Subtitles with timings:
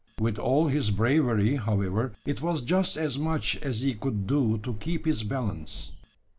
[0.19, 4.73] With all his bravery, however, it was just as much as he could do to
[4.73, 5.91] keep his balance.